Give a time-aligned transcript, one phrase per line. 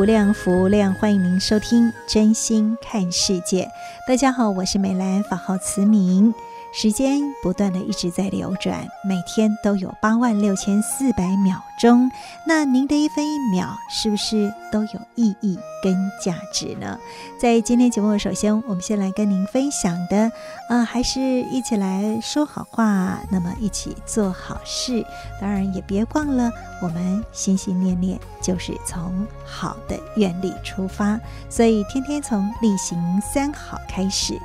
[0.00, 3.68] 无量，福量，欢迎您收听真心看世界。
[4.08, 6.32] 大家好，我是美兰，法号慈明。
[6.72, 12.08] 时间不断的一直在流转，每天都有八万六千四百秒钟。
[12.46, 16.96] 那您的一分一秒，是不是都有意义跟价值呢？
[17.40, 20.30] 在今天节目，首先我们先来跟您分享的，
[20.68, 25.04] 呃，还是一起来说好话，那么一起做好事。
[25.40, 31.18] 当然也别忘了，我们心心念念就是从好的愿力出发，
[31.48, 34.38] 所以天天从例行三好开始。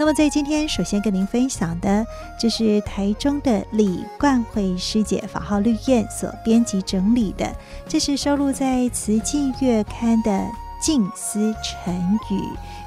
[0.00, 2.06] 那么，在今天首先跟您分享的，
[2.38, 7.52] 就是台中的李冠慧师姐法号绿燕所编辑整理的，
[7.88, 10.46] 这是收录在《慈济月刊》的
[10.80, 12.40] 静思晨语，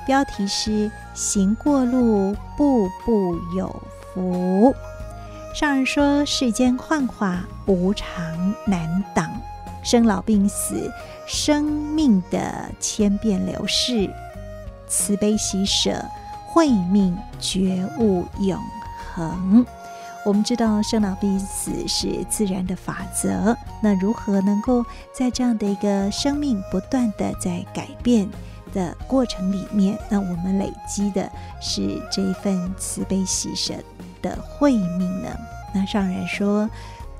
[0.07, 4.73] 标题是“行过路，步步有福”。
[5.53, 9.29] 上人说：“世间幻化，无常难挡，
[9.83, 10.89] 生老病死，
[11.27, 14.09] 生命的千变流逝，
[14.87, 16.01] 慈悲喜舍。”
[16.51, 18.59] 慧命觉悟永
[19.13, 19.65] 恒，
[20.25, 23.55] 我们知道生老病死是自然的法则。
[23.81, 28.27] 那如何能够在这样的一个生命不断的在改变
[28.73, 33.73] 的过程里面，那我们累积的是这一份慈悲喜舍
[34.21, 35.29] 的慧命呢？
[35.73, 36.69] 那上人说，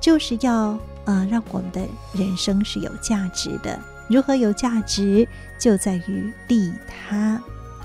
[0.02, 1.81] 就是要呃让我们的
[2.14, 3.80] 人生是有价值的。
[4.09, 5.25] 如何有价值，
[5.58, 7.41] 就在于利他。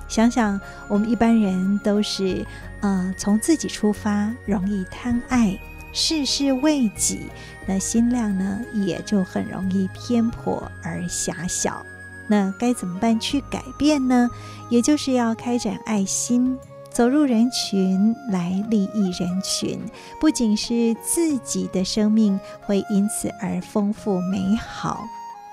[0.09, 2.47] 想想，我们一般人都是，
[2.81, 5.59] 呃，从自己出发，容易贪爱，
[5.93, 7.31] 事事为己，
[7.67, 11.85] 那心量呢，也就很容易偏颇而狭小。
[12.29, 14.29] 那该怎么办去改变呢？
[14.69, 16.59] 也就是要开展爱心，
[16.91, 19.81] 走入人群来利益人群，
[20.21, 25.05] 不仅是自己的生命会因此而丰富美好，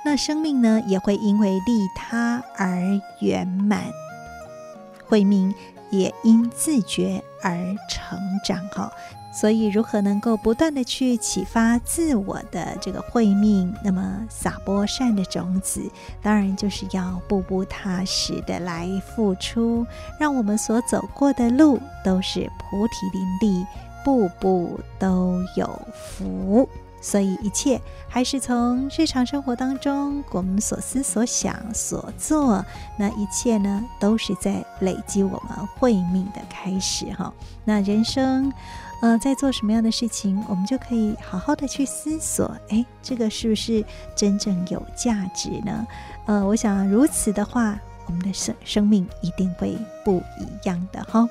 [0.06, 3.84] 那生命呢，也会因为利他而圆满。
[5.13, 5.53] 慧命
[5.91, 7.56] 也因自觉而
[7.88, 8.91] 成长哈，
[9.31, 15.88] 所以如何能够不断地去启发自我的这个慧命，那么撒播善的种子，
[16.19, 19.85] 当然就是要步步踏实的来付出，
[20.19, 23.63] 让我们所走过的路都是菩提林立，
[24.03, 26.68] 步步都有福。
[27.03, 32.66] 所以一切还是从日常生活当中，我们所思所想所做，
[32.97, 37.31] 那一切呢，都是在累积我们慧命的开始哈。
[37.66, 38.52] 那人生，
[39.02, 43.84] 呃，在做什么样的事情，我们就可以好好的去思索，哎，这个是不是
[44.16, 45.85] 真正有价值呢？
[46.25, 51.28] 呃，我想如此的话，我们的生生命一定会不一样的哈。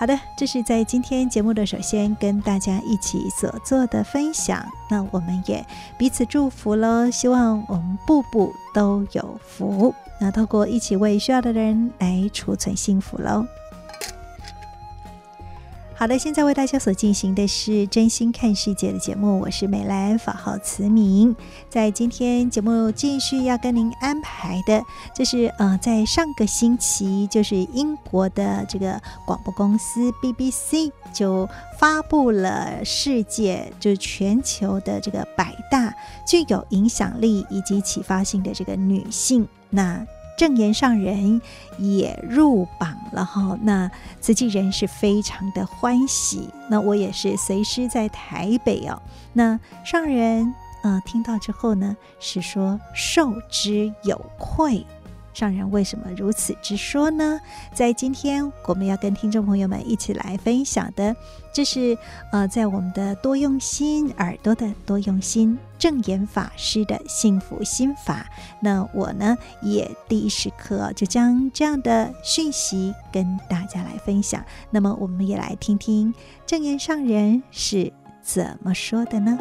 [0.00, 5.62] 好的，这是在今天节目的首先跟大家一起所做的分享，那我们也
[5.98, 13.44] 彼此祝福喽，希望我们步步都有福，那透过一起为需要的人来储存幸福喽。
[16.00, 21.36] 好的，现在为大家所进行的是真心看世界的节目，我是美兰，法号慈明。
[21.68, 24.82] 在今天节目继续要跟您安排的，
[25.14, 31.46] 就是呃，在上个星期，就是英国的这个广播公司 BBC 就
[31.78, 35.94] 发布了世界，就是全球的这个百大
[36.26, 40.02] 具有影响力以及启发性的这个女性，那。
[40.40, 41.38] 证言上人
[41.76, 43.90] 也入榜了哈，那
[44.22, 46.48] 慈济人是非常的欢喜。
[46.70, 49.02] 那我也是随师在台北哦。
[49.34, 54.86] 那上人呃听到之后呢，是说受之有愧。
[55.32, 57.40] 上人为什么如此之说呢？
[57.74, 61.14] 在今天我们要跟听众朋友们一起来分享的，
[61.52, 61.96] 这是
[62.32, 68.26] 呃，在我们的多用心耳朵的多用心证言法师的幸福心法。
[68.60, 74.44] 那我呢，也第一时刻就将这样的讯息跟大家来分享。
[74.70, 76.12] 那么，我们也来听听
[76.46, 77.92] 证言上人是
[78.22, 79.38] 怎么说的呢？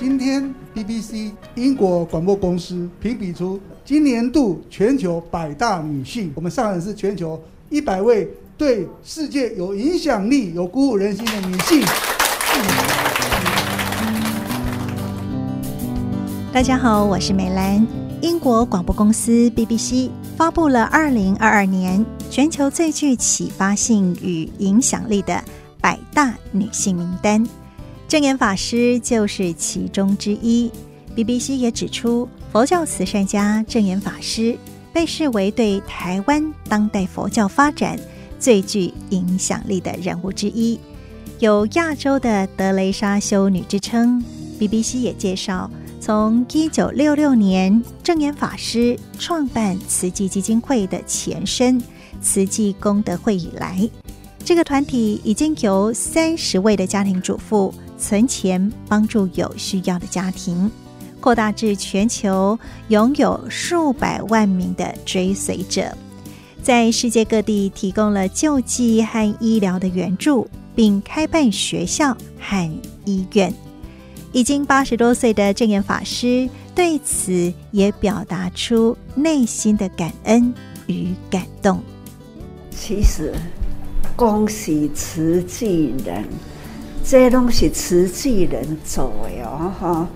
[0.00, 7.38] 今天，BBC 英国广播公司评比出今年度全球百大女性，我们上海是全球
[7.68, 8.26] 一百位
[8.56, 11.82] 对世界有影响力、有鼓舞人心的女性。
[16.50, 17.86] 大家好，我是美兰。
[18.22, 25.44] 英国广播公司 BBC 发布了二零二二年全球最具启发性与影响力的
[25.78, 27.46] 百大女性名单。
[28.10, 30.68] 证严法师就是其中之一。
[31.14, 34.58] BBC 也指出，佛教慈善家证严法师
[34.92, 37.96] 被视为对台湾当代佛教发展
[38.36, 40.76] 最具影响力的人物之一，
[41.38, 44.20] 有“亚洲的德蕾莎修女”之称。
[44.58, 45.70] BBC 也介绍，
[46.00, 51.80] 从一九六六年证严法师创办慈济基金会的前身
[52.20, 53.88] 慈济功德会以来，
[54.44, 57.72] 这个团体已经由三十位的家庭主妇。
[58.00, 60.70] 存钱帮助有需要的家庭，
[61.20, 62.58] 扩大至全球
[62.88, 65.94] 拥有数百万名的追随者，
[66.62, 73.52] 在世界各地提供了救济和医疗的援助，并开办学校和医院。
[74.32, 80.54] 已经八十多岁的证严法师对此也表达出内心的感恩
[80.86, 81.80] 与感动。
[82.70, 83.34] 其实，
[84.16, 86.24] 恭喜慈济人。
[87.10, 90.08] 这拢是慈济人做的哦，哈，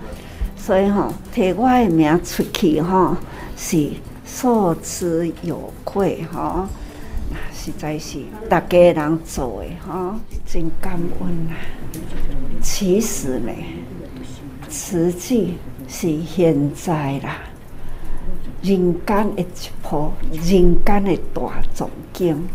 [0.55, 3.17] 所以哈，提我的名出去哈，
[3.57, 3.89] 是
[4.25, 6.69] 受之有愧哈，
[7.53, 11.59] 实在是大家人做的哈，真感恩啊。
[12.61, 13.51] 其实呢，
[14.69, 15.55] 慈济
[15.89, 17.39] 是现在啦，
[18.61, 19.45] 人间的一
[19.83, 20.41] 部人
[20.85, 21.41] 间的大
[21.73, 22.47] 总经，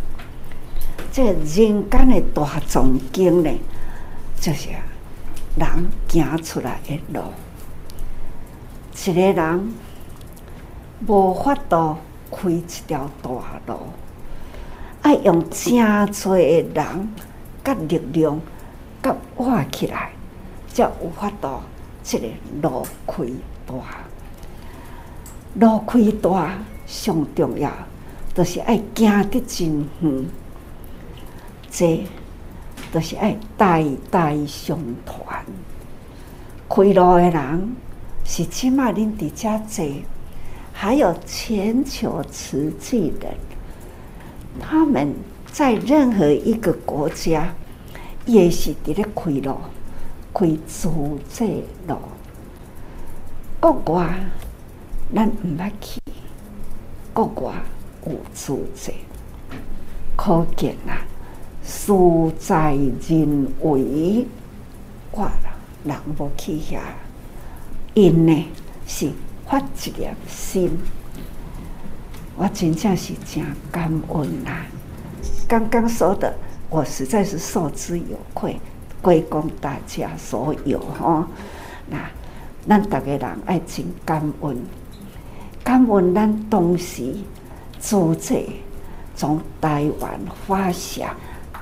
[1.12, 3.50] 这人间的大总经呢。
[4.40, 4.70] 就是
[5.54, 5.68] 人
[6.08, 7.20] 行出来的路，
[8.94, 9.74] 一个人
[11.06, 11.98] 无法度
[12.30, 13.30] 开一条大
[13.66, 13.78] 路，
[15.02, 15.74] 爱用真
[16.08, 17.14] 侪的人
[17.62, 18.40] 甲力量
[19.02, 20.10] 甲活起来，
[20.72, 21.60] 才有法度
[22.02, 22.26] 这个
[22.62, 23.24] 路开
[23.66, 23.74] 大。
[25.56, 27.70] 路开大上重要，
[28.32, 30.26] 就是爱行得真远，
[31.70, 32.06] 这。
[32.92, 35.44] 都是爱代代相传，
[36.68, 37.76] 开路的人
[38.24, 39.84] 是起码恁伫遮坐，
[40.72, 43.34] 还有全球慈济人，
[44.60, 45.14] 他们
[45.52, 47.54] 在任何一个国家
[48.26, 49.56] 也是伫咧开路，
[50.34, 51.96] 开助这路。
[53.60, 54.18] 国外
[55.14, 56.00] 咱毋捌去，
[57.12, 57.52] 国外
[58.06, 58.92] 有助者，
[60.16, 61.06] 可见啊。
[61.62, 61.92] 事
[62.38, 64.26] 在人为，
[65.12, 65.54] 我啦
[65.84, 66.78] 人无去遐，
[67.94, 68.46] 因呢
[68.86, 69.10] 是
[69.46, 70.78] 发一粒心，
[72.36, 74.66] 我真正是真感恩啦。
[75.46, 76.34] 刚刚说的，
[76.68, 78.58] 我实在是受之有愧，
[79.02, 81.28] 归功大家所有哈。
[81.88, 81.98] 那
[82.68, 84.56] 咱大家人爱真感恩，
[85.62, 87.14] 感恩咱当时
[87.78, 88.48] 做这
[89.14, 91.14] 从台湾发下。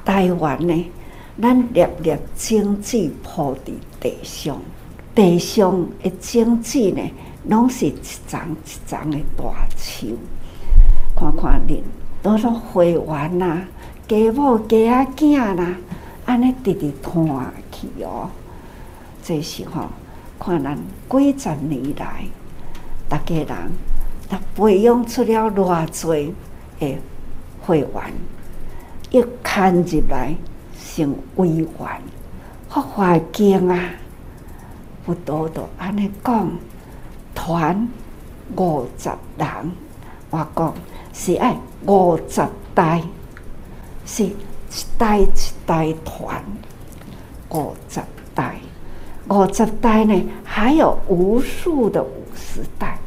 [0.08, 0.90] 台湾呢，
[1.38, 4.58] 咱粒粒种子铺伫地上，
[5.14, 7.02] 地上的种子呢，
[7.44, 7.94] 拢是一
[8.26, 10.16] 丛一丛的大树。
[11.14, 11.82] 看看恁，
[12.22, 13.60] 都都花园呐，
[14.08, 15.76] 家某家啊囝啦，
[16.24, 17.22] 安尼直直看
[17.70, 18.30] 去哦。
[19.22, 19.88] 这时候，
[20.40, 20.74] 看咱
[21.10, 22.24] 几十年来，
[23.10, 23.46] 大家人，
[24.26, 26.34] 他培养出了偌济
[26.78, 26.98] 诶
[27.60, 27.88] 花园。
[29.10, 30.34] 一看入来，
[30.78, 31.66] 成委员，
[32.68, 33.90] 发华经啊！
[35.06, 36.50] 不多多安尼讲，
[37.34, 37.88] 团
[38.54, 39.48] 五十人，
[40.28, 40.74] 我讲
[41.14, 43.02] 是爱五十代，
[44.04, 44.36] 是一
[44.98, 45.26] 代一
[45.64, 46.44] 代团，
[47.48, 48.00] 五十
[48.34, 48.56] 代，
[49.30, 52.98] 五十代呢，还有无数的五十代。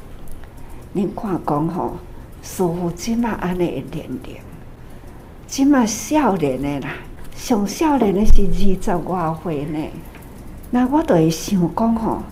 [0.93, 1.98] 您看讲吼，
[2.41, 4.41] 师傅即嘛安尼一点点。
[5.51, 6.93] 即嘛少年的啦，
[7.36, 9.86] 上少年的是二十外岁呢，
[10.70, 12.24] 那我就会想讲吼，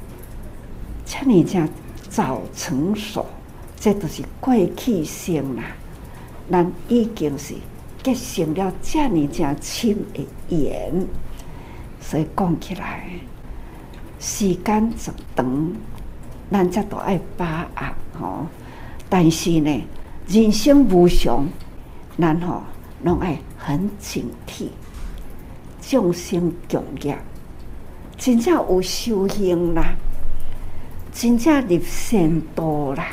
[1.06, 1.68] 这么正
[2.10, 3.26] 早成熟，
[3.78, 5.64] 这都是过去性啦。
[6.50, 7.56] 咱已经是
[8.02, 11.06] 结成了这么正亲的缘，
[12.00, 13.04] 所以讲起来，
[14.18, 15.76] 时间长长，
[16.50, 18.48] 咱才都爱把握吼。
[19.10, 19.84] 但是呢，
[20.26, 21.46] 人生无常，
[22.18, 22.64] 咱吼
[23.04, 24.68] 拢爱很警惕，
[25.82, 27.18] 众生共业。
[28.18, 29.96] 真正有修行啦，
[31.14, 33.08] 真正入善多啦，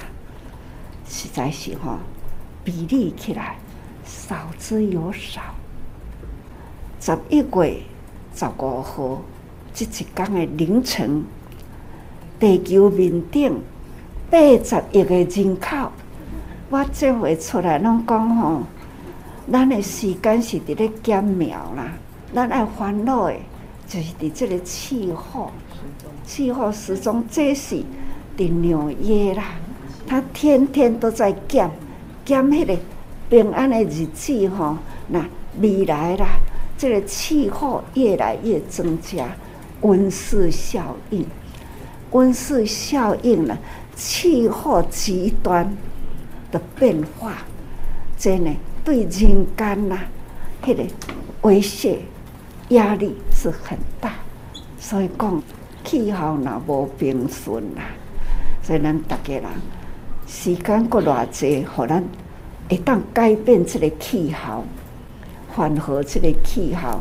[1.09, 1.99] 实在是吼
[2.65, 3.57] 比例起来
[4.05, 5.41] 少之又少。
[6.99, 7.83] 十一月
[8.35, 9.23] 十五号
[9.73, 11.25] 即一天的凌晨，
[12.41, 13.63] 地球面顶
[14.29, 15.93] 八十亿个人口，
[16.69, 18.63] 我这回出来拢讲吼，
[19.51, 21.93] 咱的时间是伫咧减秒啦，
[22.35, 23.35] 咱爱烦恼的。
[23.89, 25.53] 就是伫这个气候，
[26.27, 27.77] 气候时钟，这是
[28.37, 29.45] 伫纽约啦，
[30.09, 31.71] 他天天都在减
[32.25, 32.77] 减迄个
[33.31, 34.77] 平安的日子吼。
[35.07, 35.25] 那
[35.61, 36.27] 未来啦，
[36.77, 39.29] 这个气候越来越增加，
[39.83, 41.25] 温室效应，
[42.11, 43.57] 温室效应呢，
[43.95, 45.77] 气候极端
[46.51, 47.35] 的变化，
[48.19, 48.51] 这呢
[48.87, 49.99] 对人间呐，
[50.63, 50.85] 迄个
[51.43, 51.99] 威胁。
[52.71, 54.11] 压力是很大，
[54.79, 55.43] 所以讲
[55.85, 57.83] 气候若无平顺啦，
[58.61, 59.45] 所以咱大家人
[60.27, 62.03] 时间过偌济，互咱
[62.69, 64.65] 会当改变这个气候，
[65.53, 67.01] 缓和这个气候。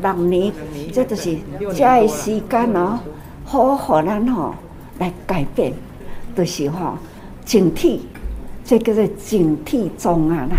[0.00, 0.52] 六年，
[0.92, 1.36] 这就是
[1.74, 2.98] 这个时间哦，
[3.44, 4.54] 好互咱吼
[4.98, 5.72] 来改变，
[6.36, 6.96] 就是吼
[7.44, 7.98] 警惕，
[8.64, 10.56] 这叫做警惕中啊啦。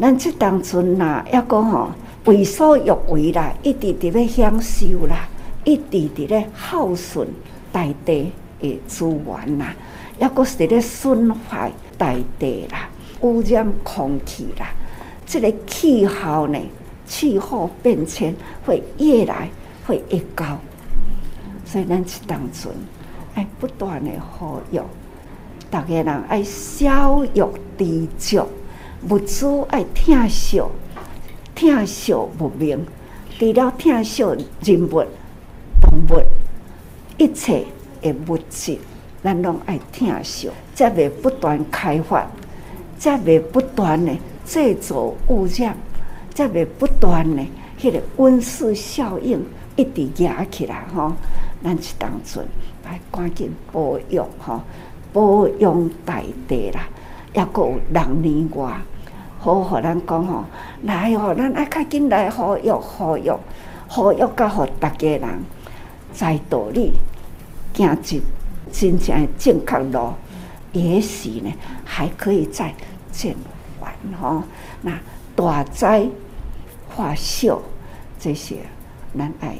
[0.00, 1.90] 咱这当阵呐，要讲吼。
[2.24, 5.28] 为所欲为啦，一直伫咧享受啦，
[5.64, 7.26] 一直伫咧耗损
[7.72, 8.30] 大地
[8.60, 9.74] 的资源啦，
[10.20, 12.88] 抑阁是咧损坏大地啦，
[13.22, 14.68] 污染空气啦。
[15.26, 16.60] 这个气候呢，
[17.06, 18.32] 气候变迁
[18.64, 19.50] 会越来
[19.84, 20.44] 会越高，
[21.64, 22.70] 所以咱这当阵
[23.34, 24.80] 爱不断的呼吁，
[25.68, 27.42] 大家人爱少欲
[27.76, 28.46] 知足，
[29.08, 30.62] 物资爱疼惜。
[31.54, 32.84] 疼惜物明，
[33.38, 34.22] 除了疼惜
[34.62, 35.04] 人物、
[35.80, 36.22] 动物，
[37.18, 37.64] 一切
[38.00, 38.78] 的物质，
[39.22, 42.26] 咱拢爱疼惜，才会不断开发，
[42.98, 44.12] 才会不断的
[44.44, 45.76] 制造污染，
[46.34, 47.44] 才会不断的
[47.78, 49.44] 迄个温室效应
[49.76, 51.12] 一直压起来吼。
[51.62, 52.44] 咱是当阵
[52.84, 54.62] 来赶紧保育吼，
[55.12, 56.88] 保养大地啦，
[57.34, 58.80] 抑阁有六年外。
[59.42, 60.44] 好，互咱讲吼，
[60.84, 63.28] 来吼，咱爱较紧来呼吁呼吁
[63.88, 65.28] 呼吁，甲互逐家人
[66.12, 66.92] 在道理
[67.74, 68.22] 行一
[68.70, 70.12] 真正的正确路，
[70.70, 71.52] 也许呢
[71.84, 72.72] 还可以再
[73.10, 73.34] 减
[73.80, 74.44] 缓吼。
[74.82, 74.92] 那
[75.34, 76.06] 大灾
[76.88, 77.60] 化小，
[78.20, 78.58] 这些
[79.18, 79.56] 咱爱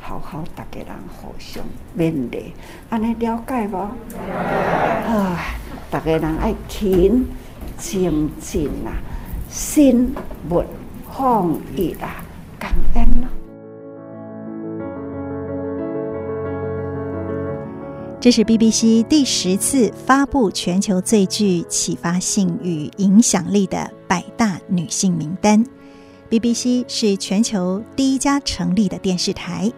[0.00, 0.88] 好好逐家人
[1.22, 1.62] 互相
[1.96, 2.52] 勉励，
[2.88, 3.76] 安尼了解无？
[5.06, 5.38] 啊，
[5.88, 7.28] 逐家人爱勤
[7.78, 8.90] 精进啊！
[9.50, 10.14] 心
[10.48, 10.62] 不
[11.12, 12.24] 放逸啦，
[12.56, 13.04] 感恩。
[18.20, 25.64] 这是 BBC 第十次发布全球最具启发性与影响力的百大女性名单。
[26.30, 29.72] BBC 是全球第一家成立的电视台，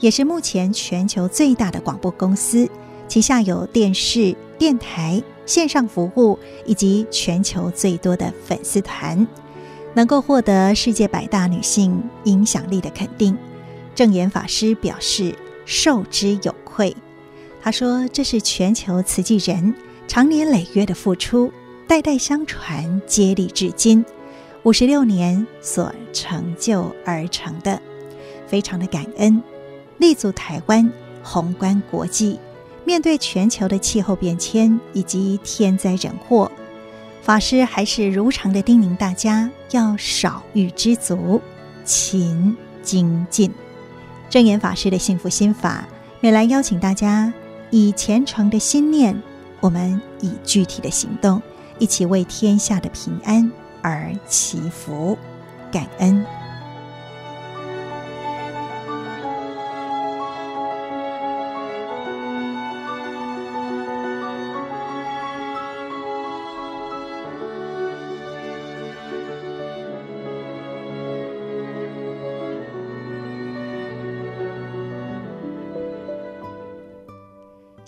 [0.00, 2.66] 也是目前全球最大的广播公司，
[3.06, 5.22] 旗下有电视、电台。
[5.48, 9.26] 线上服务以及全球最多的粉丝团，
[9.94, 13.34] 能够获得世界百大女性影响力的肯定，
[13.94, 16.94] 证严法师表示受之有愧。
[17.62, 19.74] 他说：“这是全球慈济人
[20.06, 21.50] 长年累月的付出，
[21.86, 24.04] 代代相传，接力至今
[24.64, 27.80] 五十六年所成就而成的，
[28.46, 29.42] 非常的感恩。
[29.96, 32.38] 立足台湾，宏观国际。”
[32.88, 36.50] 面对全球的气候变迁以及天灾人祸，
[37.20, 41.38] 法师还是如常的叮咛大家要少欲知足，
[41.84, 43.52] 勤精进。
[44.30, 45.86] 正言法师的幸福心法，
[46.22, 47.30] 也来邀请大家
[47.68, 49.14] 以虔诚的心念，
[49.60, 51.42] 我们以具体的行动，
[51.78, 53.52] 一起为天下的平安
[53.82, 55.18] 而祈福，
[55.70, 56.24] 感恩。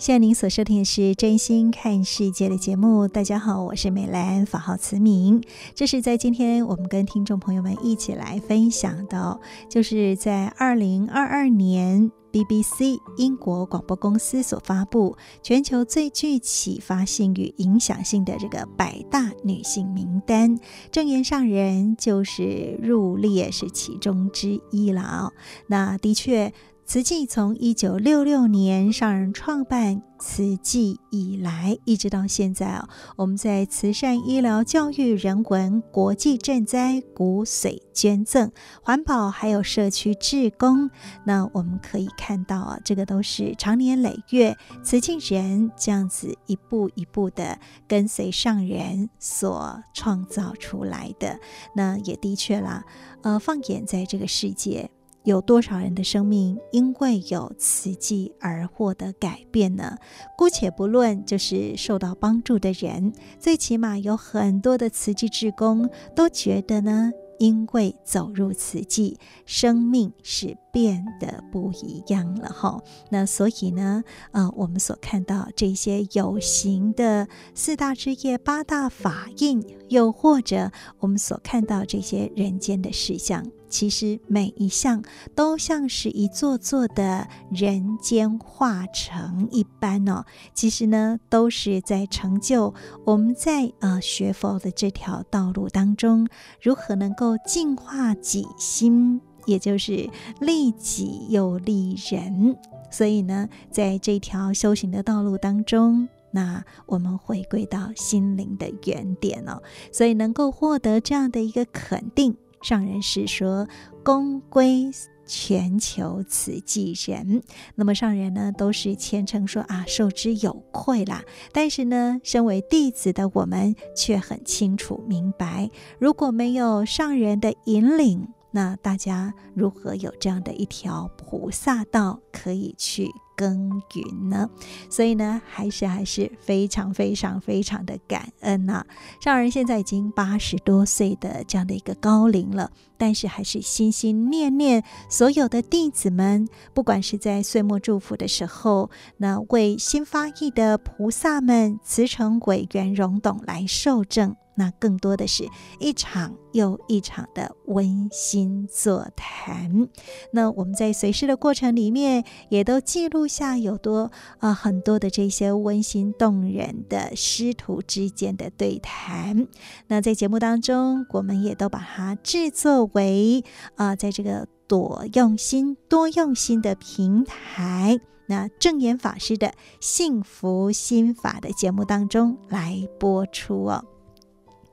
[0.01, 3.07] 现在您所收听的是《真心看世界》的节目。
[3.07, 5.43] 大家好，我是美兰，法号慈明。
[5.75, 9.39] 这是在今天我们跟听众朋友们一起来分享的，
[9.69, 20.59] 就是在二零二二年 BBC 英国广播公司所发布全球最具启发性与影响性的这个百大女性名单，
[20.91, 25.31] 证言上人就是入列是其中之一了啊。
[25.67, 26.51] 那的确。
[26.91, 38.51] 慈济从一九六六年上人创办慈济以来，一直到现在啊，我们在慈善、医疗、教育、人文、国际赈灾、骨髓捐赠、
[38.83, 40.89] 环保，还有社区志工，
[41.23, 47.57] 那我们可以看到啊，这个都是长年累月慈济人这样子一步一步的
[47.87, 51.39] 跟随上人所创造出来的。
[51.73, 52.83] 那也的确啦，
[53.21, 54.91] 呃，放眼在这个世界。
[55.23, 59.97] 有多少人的生命因为有慈济而获得改变呢？
[60.37, 67.11] 姑且不论，就是受到帮助的人，最起码有很多的慈济志工都觉得呢。
[67.39, 72.81] 因为走入慈济，生命是变得不一样了哈。
[73.09, 85.03] 那所以呢，呃，我们所看到这些有形的四大志业、八大法印，又或者我们所看到这些人间的事项，其实每一项
[85.35, 90.25] 都像是一座座的人间化城一般哦。
[90.53, 92.73] 其实呢，都是在成就
[93.05, 96.27] 我们在呃学佛的这条道路当中，
[96.61, 97.31] 如何能够。
[97.43, 102.57] 净化己心，也就是利己又利人。
[102.89, 109.61] 所以呢，在这条修行的道路当中，那我们回归到心灵的原点哦。
[109.91, 113.67] 所以能够获得这样的一个肯定，上人是说
[114.03, 114.91] 功归
[115.25, 117.41] 全球慈济人。
[117.75, 121.23] 那么上人呢，都是虔诚说啊，受之有愧啦。
[121.53, 133.09] 但是呢，身为弟子的我们却很清楚明白，如果没有上人的引领，那大家如何有这样的一条菩萨道可以去
[133.41, 134.47] 耕耘呢？
[134.87, 138.85] 所以呢，还是还是非常非常非常的感恩呐、啊。
[139.19, 154.35] 上人现在已经八十多岁的这样的一个高龄了，但是还是心心念念所有的弟子们，不管是在岁末祝福的时候，那为新发意的菩萨们慈诚委员融董来受证。
[154.53, 155.47] 那更多的是
[155.79, 159.87] 一场又一场的温馨座谈。
[160.33, 169.47] 那我们在随师的过程里面，也都记录下有多啊、很多的这些温馨动人的师徒之间的对谈。
[169.87, 173.43] 那在节目当中，我们也都把它制作为
[173.75, 183.85] 啊、在这个多用心、多用心的平台，那证严法师的幸福心法的节目当中来播出哦。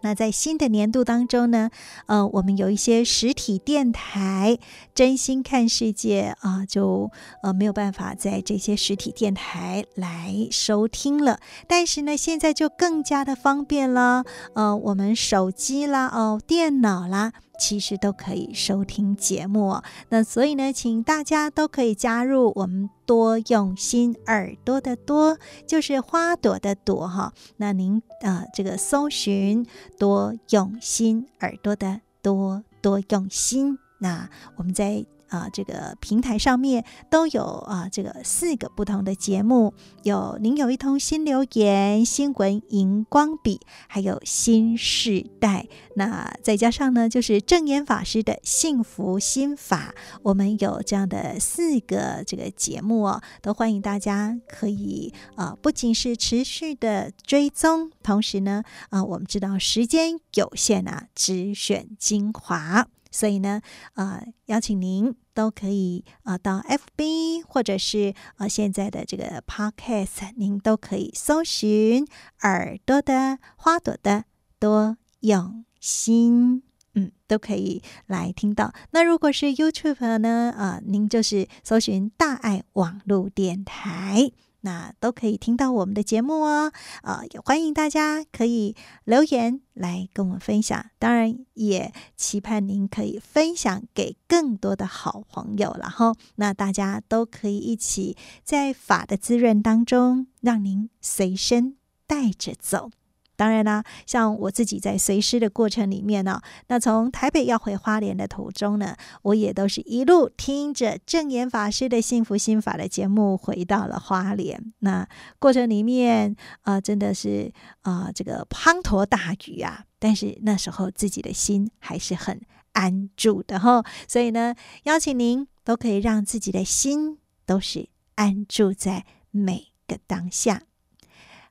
[0.01, 1.71] 那在新的年度当中呢，
[2.07, 4.59] 呃，我们有一些实体电台，
[4.95, 7.11] 真心看世界啊，就
[7.43, 11.41] 呃没有办法在这些实体电台来收听了。
[11.67, 17.33] 但是呢，现在就更加的方便了，呃，我们手机啦，哦，电脑啦。
[17.59, 27.33] 其实都可以收听节目，那所以呢，请大家都可以加入我们多用心耳朵的多，就是花朵的朵哈。
[27.57, 29.67] 那您呃这个搜寻
[29.99, 35.05] 多用心耳朵的多多用心，那我们在。
[35.29, 45.67] 啊，这个平台上面都有啊，这个四个不同的节目，有您有一通新留言、新闻荧光笔，还有新世代。
[45.97, 62.87] 那再加上呢，就是证严法师的幸福心法，我们有这样的四个这个节目哦，都欢迎大家可以啊，不仅是持续的追踪，同时呢，啊，我们知道时间有限啊，只选精华。
[63.11, 63.61] 所以呢，
[63.95, 72.07] 呃，邀请您都可以呃到 FB 或者是呃现在的这个 Podcast，您都可以搜寻
[72.43, 74.25] 耳朵的花朵的
[74.59, 76.63] 多用心，
[76.95, 78.73] 嗯，都可以来听到。
[78.91, 84.33] 那如果是 YouTube 呢，呃，您就是搜寻大爱网络电台。
[84.61, 102.91] 那都可以听到我们的节目哦，啊、呃，也欢迎大家可以留言来跟我们分享，当然也期盼您可以分享给更多的好朋友，然后那大家都可以一起在法的滋润当中，让您随身带着走。
[103.39, 114.73] 当然啦，像我自己在随师的过程里面呢，那从台北要回花莲的途中呢，我也都是一路听着证严法师的幸福心法的节目回到了花莲。
[114.81, 122.41] 那过程里面啊、呃，真的是啊、呃，这个滂沱大雨啊，但是那时候自己的心还是很
[122.73, 123.85] 安住的哈。
[124.09, 130.63] 所以呢，邀请您都可以让自己的心都是安住在每个当下。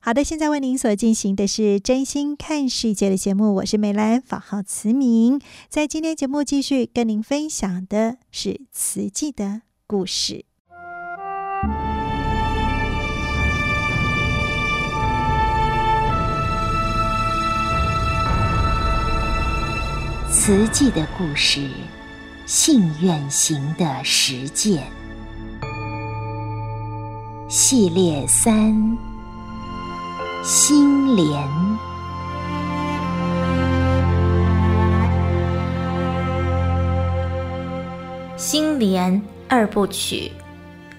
[0.07, 5.41] 好的，现在为您所进行的是真心看世界的节目，我是美兰，法号慈明。
[5.67, 10.45] 在今天节目继续跟您分享的是慈济的故事。
[20.31, 21.69] 慈济的故事，
[22.45, 24.87] 信愿行的实践
[27.49, 29.06] 系列三。
[30.49, 31.45] 心莲，
[38.37, 40.31] 心莲二部曲，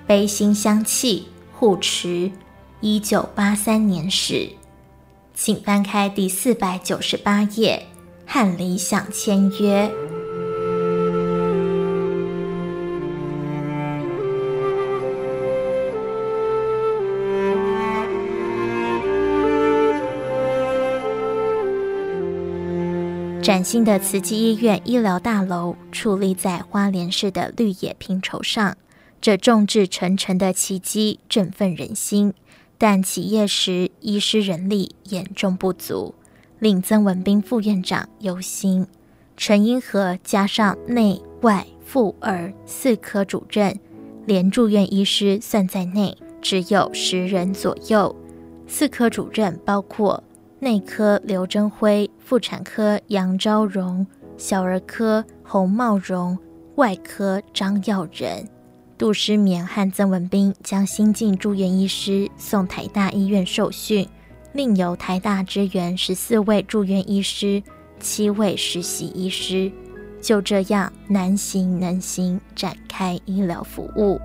[0.06, 2.30] 悲心相契护持，
[2.82, 4.50] 一九八三年始，
[5.32, 7.86] 请翻开第四百九十八页，
[8.26, 9.90] 和理想签约。
[23.48, 28.76] 崭新的慈济医院医疗大楼矗立在花莲市的绿野平畴上，
[29.22, 32.34] 这众志成城的奇迹振奋人心。
[32.76, 36.14] 但起业时医师人力严重不足，
[36.58, 38.86] 令曾文彬副院长忧心。
[39.34, 43.80] 陈英和加上内外妇儿四科主任，
[44.26, 48.14] 连住院医师算在内，只有十人左右。
[48.66, 50.22] 四科主任包括。
[50.60, 54.04] 内科刘贞辉、妇产科杨昭荣、
[54.36, 56.36] 小儿科洪茂荣、
[56.74, 58.44] 外科张耀仁、
[58.98, 64.08] 杜诗勉和曾文彬将新进住院医师送台大医院受训，
[64.52, 67.62] 另由台大支援十四位住院医师、
[68.00, 69.70] 七位实习医师，
[70.20, 74.20] 就这样难行能行展开医疗服务。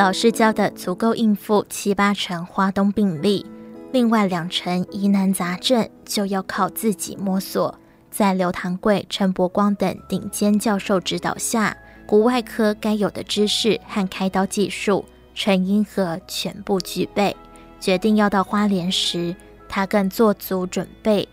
[0.00, 3.44] 老师教的足够应付七八成花东病例，
[3.92, 7.78] 另外两成疑难杂症就要靠自己摸索。
[8.10, 17.36] 在刘堂贵、陈伯光等顶尖教授指导下，骨外科该有的知识和开刀技术，陈英和全部具备。
[17.78, 19.36] 决定要到花莲时，
[19.68, 21.28] 他更做足准备，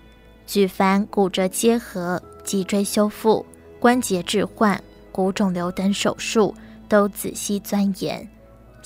[0.45, 3.45] 举凡骨折结合、脊椎修复、
[3.79, 6.53] 关节置换、骨肿瘤等手术，
[6.89, 8.27] 都仔细钻研。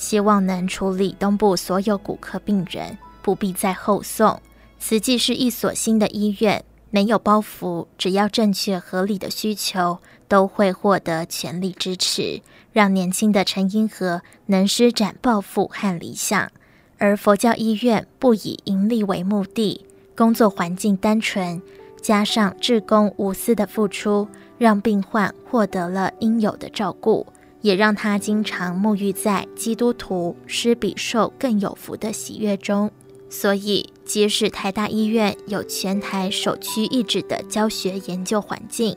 [0.01, 4.41] 希望能处理东部所有骨科病人，不必再后送。
[4.79, 12.41] 慈济是一所新的医院，没有包袱，只要正确合理的需求，都会获得全力支持，
[12.73, 16.51] 让年轻的陈英和能施展抱负和理想。
[16.97, 19.85] 而佛教医院不以盈利为目的，
[20.17, 21.61] 工作环境单纯，
[22.01, 27.27] 加上志工无私的付出，让病患获得了应有的照顾。
[27.61, 32.91] 也让他经常沐浴在基督徒施比受更有福的喜悦中，
[33.29, 38.95] 所以即使台大医院有全台首屈一指的教学研究环境，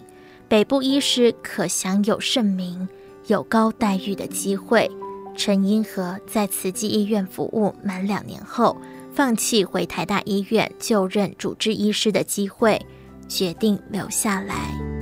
[0.48, 2.88] 北部医师可享有盛名、
[3.26, 4.90] 有高待遇的机会，
[5.36, 8.76] 陈英和在慈济医院服务满两年后，
[9.12, 12.80] 放弃回台大医院就任主治医师的机会，
[13.28, 14.93] 决定留下来。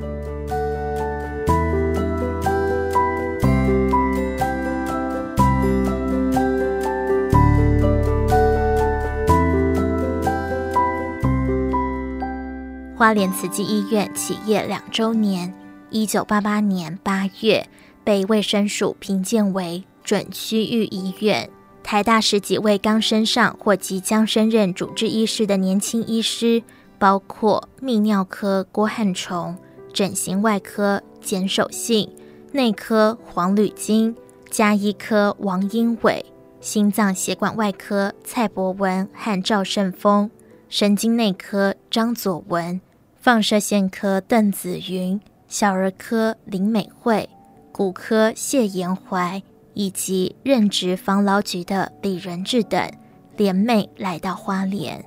[12.94, 15.52] 花莲慈济医院起业两周年，
[15.90, 17.66] 一九八八年八月
[18.05, 21.48] 被卫生署评鉴为准区域医院。
[21.83, 26.62] 台大十几位刚升上或即将升任主治医师的年轻医师，
[26.98, 29.57] 包括泌尿科郭汉崇、
[29.92, 32.09] 整形外科简守信、
[32.52, 34.14] 内科黄吕金、
[34.50, 36.24] 家医科王英伟、
[36.61, 40.31] 心脏血管外科蔡博文和赵胜峰、
[40.72, 42.80] 神经内科张佐文。
[43.20, 47.28] 放射线科邓子云、小儿科林美惠、
[47.70, 49.42] 骨科谢延怀，
[49.74, 52.90] 以及任职防劳局的李仁智等，
[53.37, 55.04] 联袂来到花莲。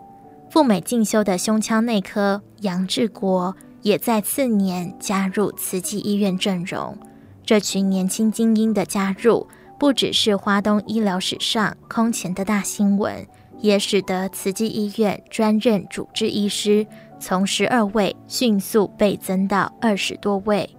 [0.51, 6.95] 赴美进修的胸腔内科杨志国也在次年加入慈济医院阵容。
[7.43, 9.47] 这群年轻精英的加入，
[9.80, 13.25] 不只是花东医疗史上空前的大新闻，
[13.65, 16.86] 也使得慈济医院专任主治医师
[17.19, 20.69] 从十二位迅速倍增到二十多位。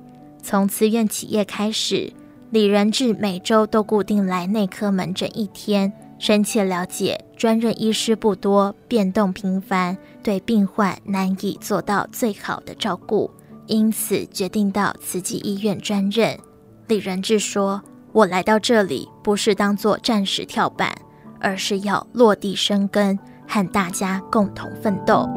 [0.41, 2.13] 从慈院起业开始，
[2.51, 5.93] 李仁智每周都固定来内科门诊一天。
[6.19, 13.31] 深切了解，专任医师不多，变动频繁，对病患难以做到最好的照顾，
[13.67, 16.39] 因此决定到慈济医院专任。
[16.87, 20.97] 李仁智说：“我来到这里不是当做暂时跳板，
[21.41, 25.29] 而是要落地生根，和大家共同奋斗。”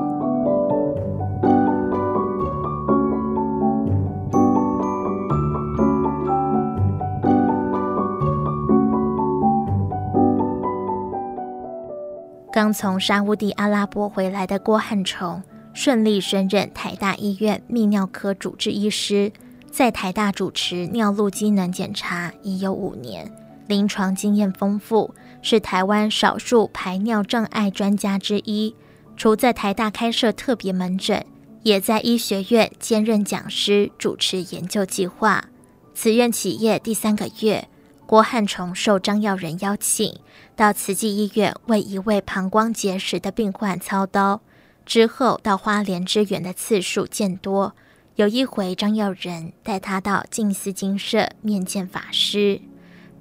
[12.51, 19.31] 刚从沙乌地阿拉伯回来的郭汉崇，顺利升任台大医院泌尿科主治医师，
[19.71, 23.31] 在台大主持尿路机能检查已有五年，
[23.67, 28.75] 临床经验丰富，是台湾少数排尿障碍专家之一。
[29.17, 31.25] 除在台大开设特别门诊，
[31.63, 35.45] 也在医学院兼任讲师，主持研究计划。
[35.93, 37.67] 慈院起业第三个月。
[38.06, 40.17] 郭汉崇受张耀仁邀请，
[40.56, 44.41] 到慈济医院为一位膀胱结石的病患操刀。
[44.84, 47.75] 之后到花莲支援的次数渐多。
[48.15, 52.62] 有一回，张耀仁带他到静思精舍面见法师，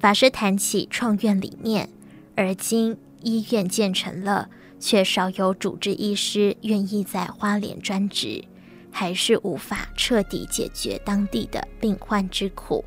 [0.00, 1.90] 法师谈起创院理念。
[2.38, 4.48] 而今医院建成了，
[4.78, 8.44] 却少有主治医师愿意在花莲专职，
[8.92, 12.84] 还是无法彻底解决当地的病患之苦。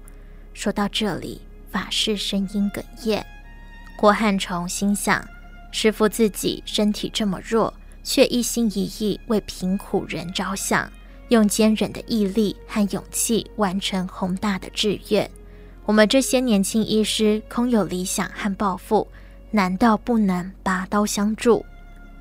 [0.53, 1.41] 说到这里。
[1.69, 3.25] 法师声音哽咽，
[3.97, 5.25] 郭汉崇心想：
[5.71, 10.91] 师父自己身体这么弱，却一心一意为贫苦人着想，
[11.29, 15.31] 用坚韧的毅力和勇气完成宏大的志愿。
[15.85, 19.07] 我们这些年轻医师空有理想和抱负，
[19.53, 21.65] 难道不能拔刀相助？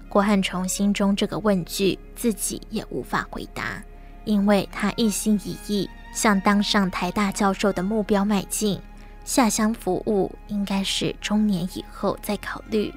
[0.09, 3.81] 郭汉崇心中这个问句，自己也无法回答，
[4.25, 8.81] 因为他一心一意向当上台大教授的目标迈进。
[9.25, 12.93] 下乡服务应该是中年以后再考虑。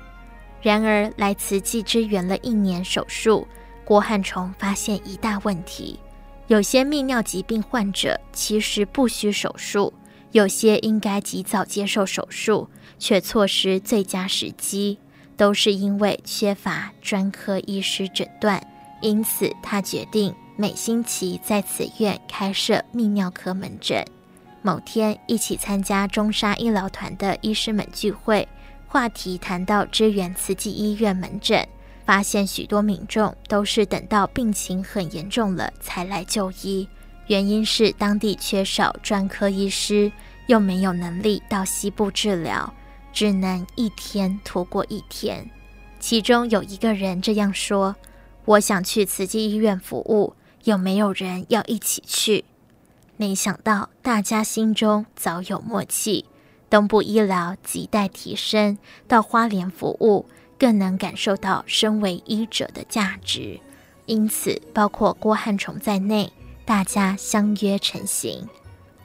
[0.64, 3.48] 然而来慈济支援了一年手术，
[3.86, 6.00] 郭汉崇发现一大问题：
[6.48, 9.94] 有些泌尿疾病患者其实不需手术，
[10.32, 12.68] 有些应该及早接受手术，
[13.00, 14.98] 却错失最佳时机，
[15.36, 18.66] 都是因为缺乏专科医师诊断。
[19.02, 24.06] 因此，他决定每星期在此院开设泌尿科门诊。
[24.62, 28.48] 某天，一起参加中沙医疗团的医师们聚会，
[28.88, 31.68] 话题谈到支援慈济医院门诊，
[32.06, 36.88] 发现许多民众都是等到病情很严重了才来就医，
[37.28, 40.10] 原因是当地缺少专科医师，
[40.48, 42.74] 又没有能力到西部治疗，
[43.14, 45.50] 只能一天拖过一天。
[46.00, 47.96] 其中有一个人这样说
[48.44, 52.44] ：“我想去慈济医院服务，有没有人要一起去？”
[53.16, 56.26] 没想到大家心中早有默契，
[56.70, 60.26] 东部医疗亟待提升，到花莲服务
[60.58, 63.60] 更能感受到身为医者的价值。
[64.08, 66.34] 因此，包括郭汉崇在内，
[66.66, 68.50] 大家相约成行。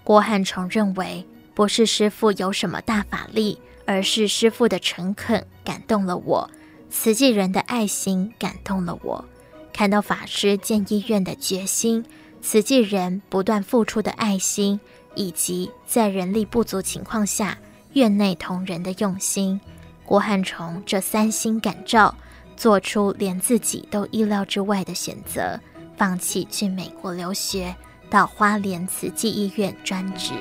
[0.03, 6.51] 郭汉崇认为，不是师父有什么大法力，而是师傅的诚恳感动了我，
[6.91, 9.25] 慈济人的爱心感动了我，
[9.73, 12.05] 看到法师建医院的决心。
[12.43, 14.79] 慈济人不断付出的爱心，
[15.15, 17.57] 以及在人力不足情况下
[17.95, 19.59] 院内同仁的用心，
[20.05, 22.15] 郭汉崇这三心感召，
[22.59, 25.59] 做出连自己都意料之外的选择，
[25.97, 27.75] 放弃去美国留学，
[28.11, 30.35] 到花莲慈济医院专职。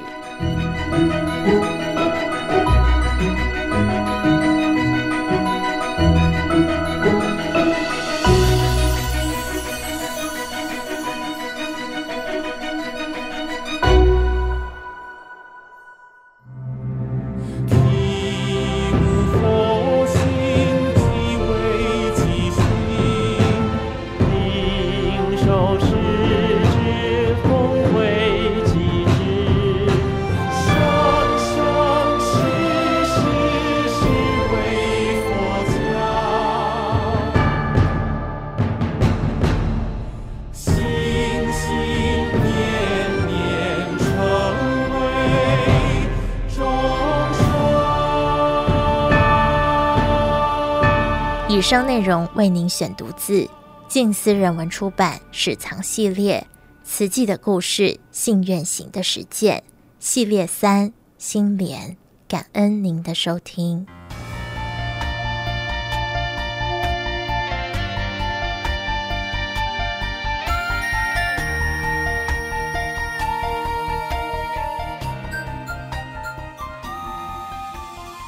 [51.69, 53.45] 上内容为您选读自
[53.89, 56.47] 静思人文出版《史藏系列》
[56.87, 59.61] 慈济的故事，信愿行的实践
[59.99, 63.85] 系列三心莲，感恩您的收听。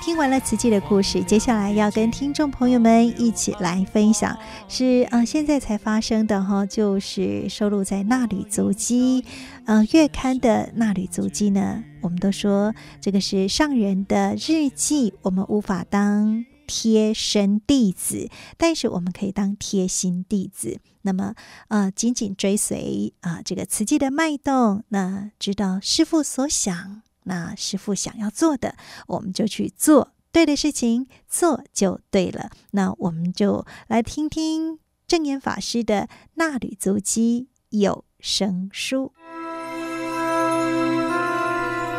[0.02, 4.36] 听完了慈济的故事，接下来要跟听众朋友们一起来分享，
[4.68, 9.22] 是啊、呃，现在才发生的哈，就是收录在《衲履足迹》
[9.66, 11.84] 呃月刊的《衲履足迹》呢。
[12.02, 20.80] 我们都说这个是上人的日记，我们无法当贴身弟子，但是我们可以当贴心弟子。
[21.04, 21.36] 那么
[21.68, 27.04] 呃，紧紧追随啊、这个慈济的脉动，那知道师父所想。
[27.24, 28.76] 那师傅想要做的，
[29.08, 32.52] 我们就去做对的事情，做就对了。
[32.72, 36.02] 那我们就来听听正言法师的
[36.36, 39.12] 《纳履足迹》有声书。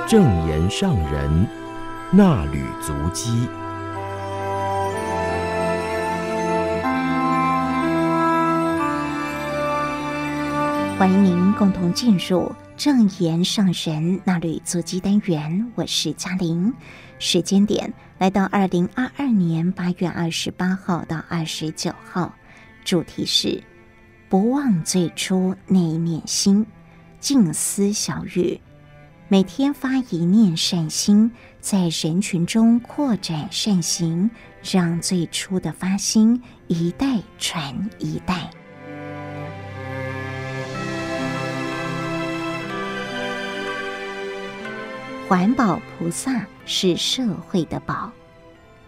[0.09, 1.47] 正言上人
[2.17, 3.31] 《纳履足迹》，
[10.99, 12.53] 欢迎您共同进入。
[12.81, 16.73] 正言上人衲履足迹单元，我是嘉玲。
[17.19, 22.35] 时间点来到二零二二年八月二十八号到二十九号，
[22.83, 23.63] 主题是
[24.31, 26.65] 不忘最初那一念心，
[27.21, 28.59] 静思小语。
[29.29, 34.31] 每天发一念善心，在人群中扩展善行，
[34.63, 38.51] 让最初的发心一代传一代。
[45.31, 48.11] 环保菩萨是社会的宝。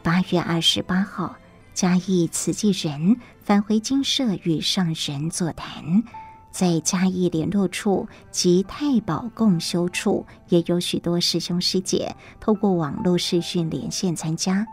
[0.02, 1.36] 八月二十八号，
[1.72, 6.02] 嘉义慈济人返回精舍与上人座谈，
[6.50, 14.66] 在嘉义联络处及太保共修处，也有许多师兄师姐透过网络视讯连线参加。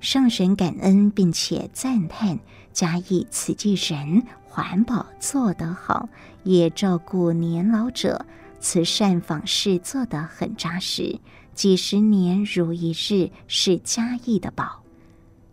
[0.00, 2.38] 上神感恩并且赞叹
[2.74, 6.10] 嘉义慈济人环保做得好，
[6.42, 8.26] 也照顾年老者。
[8.60, 11.20] 慈善访事做得很扎实，
[11.54, 14.82] 几十年如一日是嘉义的宝。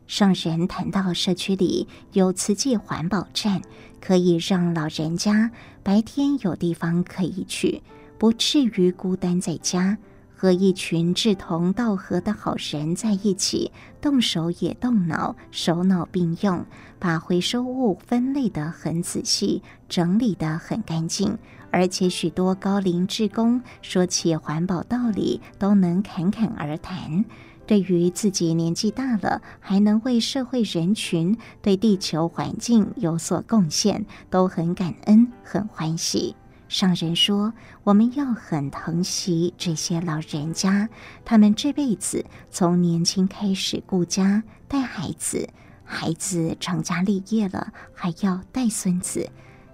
[0.08, 3.62] 上人谈到社区里有慈济环保站，
[4.02, 7.82] 可以让老人家白天有地方可以去，
[8.18, 9.98] 不至于孤单在家。
[10.36, 16.66] 和一群志同道合的好人在一起，动手也动脑，手脑并用，
[17.00, 21.38] 把回收物分类得很仔细，整理得很干净。
[21.74, 27.26] 而且许多高龄职工说起环保道理，都能侃侃而谈。
[27.66, 36.36] 对于自己年纪大了，还能为社会人群、对地球环境有所贡献，都很感恩，很欢喜。
[36.70, 40.90] 上人说：“我们要很疼惜这些老人家，
[41.26, 45.50] 他们这辈子从年轻开始顾家带孩子，
[45.84, 49.30] 孩子成家立业了，还要带孙子，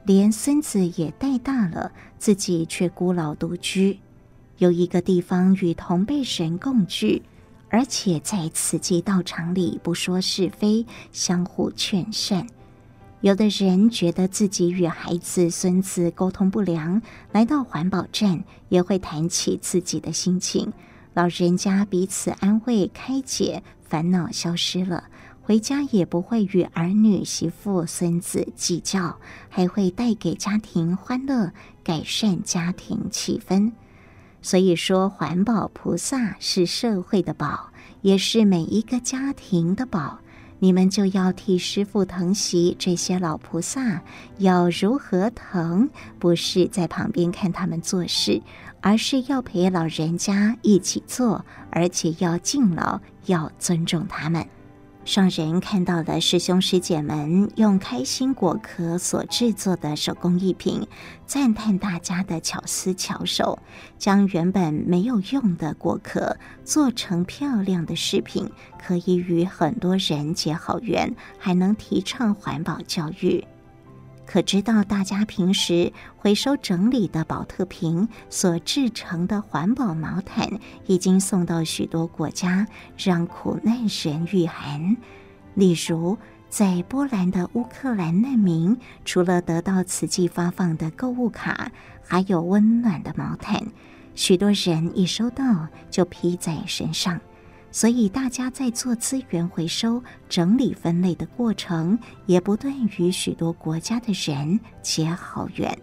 [0.05, 3.99] 连孙子也带大了，自己却孤老独居。
[4.57, 7.21] 有一个地方与同辈人共聚，
[7.69, 12.47] 而且在此际道场里不说是非，相互劝善。”
[13.21, 17.01] 有的人觉得自己与孩子、孙子沟通不良，
[17.33, 20.71] 来到环保站也会谈起自己的心情。
[21.13, 25.03] 老人家彼此安慰、开解，烦恼消失了，
[25.49, 29.17] 回家也不会与儿女、媳妇、孙子计较，
[29.49, 31.51] 还会带给家庭欢乐，
[31.83, 33.71] 改善家庭气氛。
[34.43, 37.71] 所以说，环保菩萨是社会的宝，
[38.03, 40.19] 也是每一个家庭的宝。
[40.59, 44.03] 你们就要替师父疼惜这些老菩萨，
[44.37, 45.89] 要如何疼？
[46.19, 48.39] 不是在旁边看他们做事，
[48.81, 54.45] 而是要陪老人家一起做，而且要敬老，要尊重他们。
[55.05, 60.85] 上人看到了师兄师姐们用开心果壳所制作的手工艺品，
[61.25, 63.57] 赞叹大家的巧思巧手，
[63.97, 73.43] 将原本没有用的果壳做成漂亮的饰品，可以与很多人结好缘，还能提倡环保教育。
[74.31, 84.95] 可知道大家平时回收整理的宝特瓶所制成的环保毛毯，已经送到许多国家，让苦难人御寒。
[85.55, 86.15] 例如，
[86.47, 91.71] 在波兰的乌克兰难民，除了得到慈济发放的购物卡，
[92.07, 93.65] 还有温暖的毛毯，
[94.13, 97.19] 许多人一收到就披在身上。
[97.71, 105.77] 所以大家在做资源回收、整理分类的过程，也不断与许多国家的人结好缘。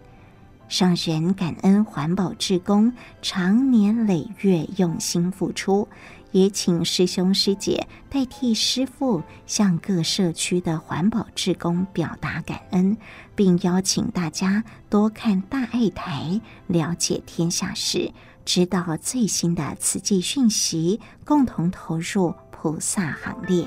[0.68, 5.87] 上人感恩环保志工长年累月用心付出，
[6.32, 12.97] 也请师兄师姐代替师父向各社区的环保志工表达感恩，
[13.37, 18.11] 并邀请大家多看大爱台，了解天下事。
[18.47, 23.66] 知道最新的慈济讯息，共同投入菩萨行列。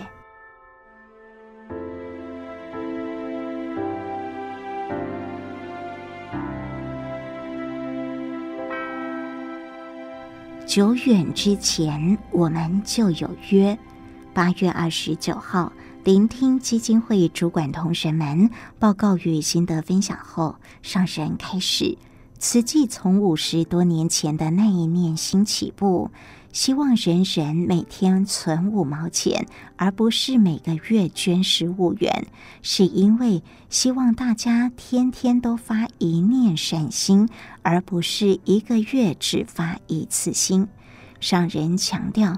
[10.66, 13.78] 久远之前，我们就有约。
[14.34, 15.74] 八月二十九号，
[16.06, 18.50] 聆听基金会主管同仁们
[18.80, 21.98] 报告与心得分享后，上人开始。
[22.40, 26.10] 慈济从五十多年前的那一念心起步，
[26.54, 32.28] 希望人人每天存五毛钱，而不是每个月捐十五元，
[32.62, 37.28] 是因为希望大家天天都发一念善心，
[37.62, 40.70] 而不是一个月只发一次心。
[41.20, 42.38] 上人强调。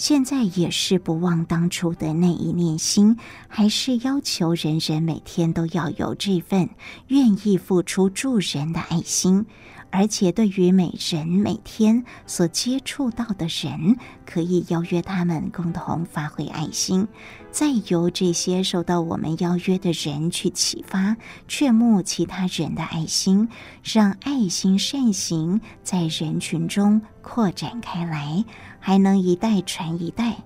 [0.00, 6.70] 现在也是不忘当初的那一念心，还是要求人人每天都要有这份
[7.08, 9.44] 愿意付出助人的爱心。
[9.90, 17.06] 而且，对于每人每天所接触到的人，可以邀约他们共同发挥爱心，
[17.50, 23.48] 再由这些受到我们邀约的人去启发、劝募其他人的爱心，
[23.82, 28.44] 让爱心善行在人群中扩展开来，
[28.80, 30.38] 还能一代传一代。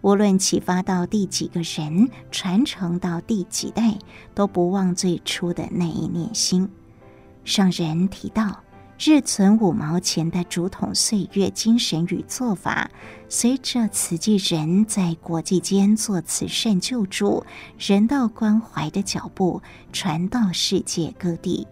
[0.00, 3.96] 无论启发到第几个人，传承到第几代，
[4.34, 6.68] 都不忘最初的那一念心。
[7.44, 8.60] 上人提到。
[8.96, 12.88] 日存五毛钱的竹筒岁月精神与做法，
[13.28, 17.44] 随着慈济人在国际间做慈善救助、
[17.76, 19.60] 人道关怀的脚步
[19.92, 21.66] 传到世界各地，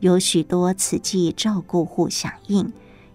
[0.00, 2.70] 有许多慈济照顾户响应，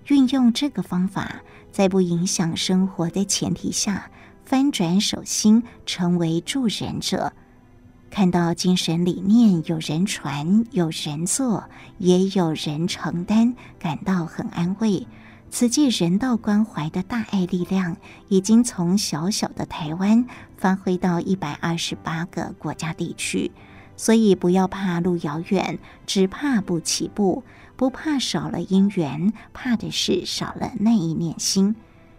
[0.07, 4.11] 运用这个方法，在不影响生活的前提下，
[4.45, 7.33] 翻转手心，成为助人者。
[8.11, 11.63] 看到精神理念有人传，有人做，
[11.97, 15.07] 也有人承担，感到很安慰。
[15.49, 17.97] 慈济人道关怀的大爱力量，
[18.27, 23.51] 已经从小小的台湾发挥到一百二十八个国家地区。
[23.97, 27.43] 所以不要怕路遥远，只怕不起步，
[27.75, 31.75] 不怕少了因缘，怕的是少了那一念心。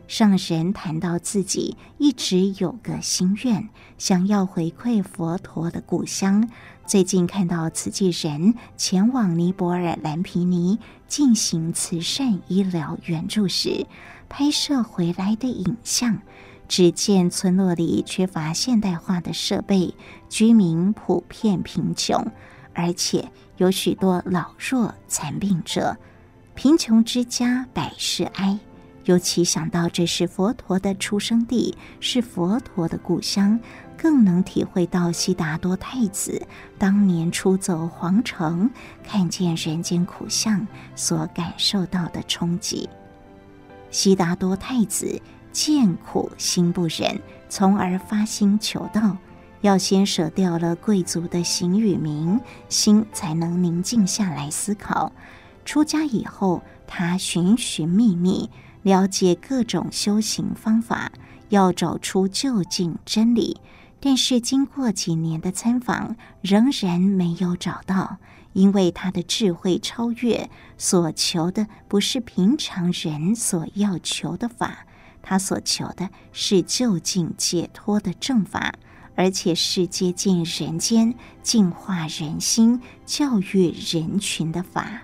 [0.07, 6.51] 上人谈到自己一直有个心愿，想要回馈佛陀的故乡。
[6.87, 10.79] 最近看到慈济人前往尼泊尔蓝皮尼
[11.09, 13.87] 进行慈善医疗援助时，
[14.29, 16.19] 拍摄回来的影像，
[16.69, 19.95] 只见村落里缺乏现代化的设备，
[20.29, 22.31] 居民普遍贫穷，
[22.75, 25.97] 而且有许多老弱残病者，
[26.55, 28.59] 贫穷之家百事哀。
[29.05, 33.61] 尤其想到这是佛陀的出生地，是佛陀的故乡，
[33.99, 36.41] 更能体会到悉达多太子
[36.79, 38.71] 当年出走皇城，
[39.03, 40.67] 看见人间苦相
[40.97, 42.89] 所感受到的冲击。
[43.91, 45.21] 悉达多太子
[45.53, 47.21] 见苦心不忍，
[47.51, 49.19] 从而发心求道，
[49.65, 52.39] 要先舍掉了贵族的形与名，
[52.69, 55.11] 心才能宁静下来思考。
[55.65, 58.51] 出家以后，他寻寻觅觅。
[58.83, 61.11] 了解各种修行方法，
[61.49, 63.59] 要找出究竟真理。
[64.01, 68.19] 但是经过几年的参访，仍然没有找到，
[68.53, 74.85] 因为他的智慧超越，所求的不是平常人所要求的法，
[75.23, 78.75] 他所求的是究竟解脱的正法，
[79.15, 85.03] 而且是接近人间、净化人心、教育人群的法。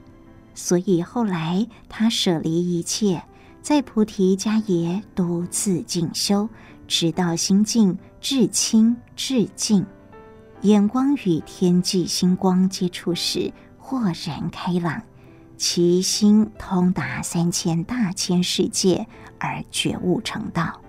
[0.55, 3.23] 所以后来他舍离一切。
[3.63, 6.49] 在菩提迦耶独自静修，
[6.89, 9.85] 直到心境至清至净，
[10.63, 15.03] 眼光与天际星光接触时，豁然开朗，
[15.59, 19.07] 其心通达三千大千世界
[19.39, 20.81] 而觉悟成道。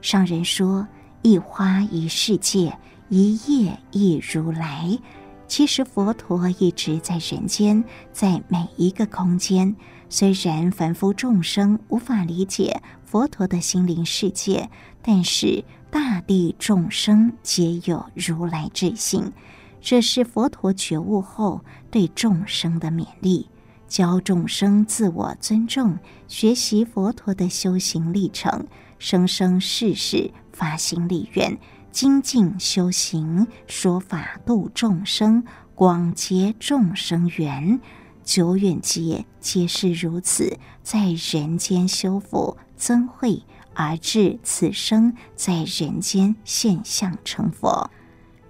[0.00, 0.86] 上人说
[1.22, 4.98] ：“一花一世界，一叶一如来。”
[5.46, 9.74] 其实佛陀一直在人间，在每一个空间。
[10.08, 14.70] 虽然凡夫众生无法理解佛陀的心灵世界，
[15.02, 19.32] 但是大地众生皆有如来智性，
[19.80, 23.48] 这是佛陀觉悟后对众生的勉励，
[23.88, 25.98] 教众生自我尊重，
[26.28, 28.68] 学习佛陀的修行历程，
[29.00, 31.58] 生生世世发心立愿，
[31.90, 35.44] 精进修行，说法度众生，
[35.74, 37.80] 广结众生缘。
[38.22, 43.42] 久远劫皆是如此，在人间修福增慧，
[43.74, 47.90] 而至此生在人间现相成佛。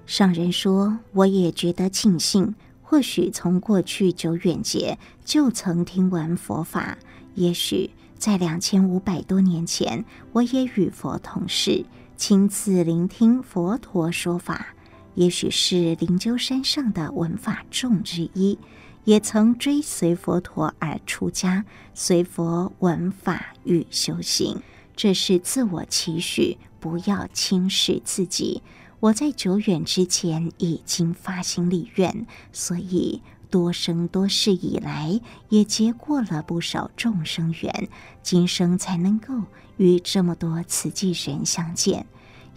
[0.04, 6.98] 上人说：“我也觉得庆幸。”或许从过去久远劫就曾听闻佛法，
[7.36, 7.90] 也许
[8.20, 11.86] 在两千五百多年前，我也与佛同事，
[12.18, 14.74] 亲自聆听佛陀说法。
[15.14, 18.58] 也许是灵鹫山上的闻法众之一，
[19.04, 21.64] 也曾追随佛陀而出家，
[21.94, 24.60] 随佛闻法与修行。
[24.94, 28.62] 这是自我期许，不要轻视自己。
[29.00, 37.88] 我在久远之前已经发心立愿，所以多生多世以来也结过了不少众生缘，
[38.22, 39.34] 今生才能够
[39.76, 42.06] 与这么多慈济人相见。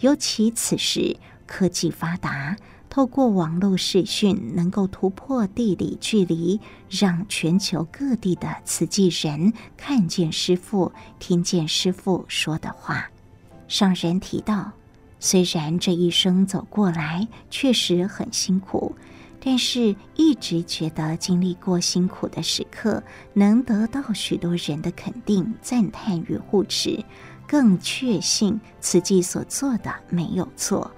[0.00, 1.16] 尤其此时
[1.46, 2.56] 科技发达，
[2.88, 13.10] 透过网络视讯，能够突破地理距离，让全球各地的慈济人看见师父，听见师父说的话。
[13.68, 14.72] 上人提到。
[15.20, 18.94] 虽然这一生走过来确实很辛苦，
[19.46, 23.02] 但是一直觉得经历过辛苦的时刻，
[23.34, 27.04] 能得到许多人的肯定、赞叹与护持，
[27.46, 30.90] 更确信慈济所做的没有错。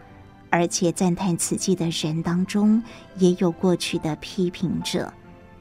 [0.48, 2.80] 而且赞叹慈济的人当中，
[3.18, 5.12] 也有过去的批评者。